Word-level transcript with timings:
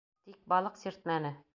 Тик 0.29 0.39
балыҡ 0.55 0.81
сиртмәне. 0.87 1.35